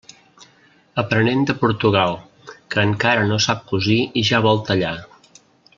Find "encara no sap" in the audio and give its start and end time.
2.91-3.65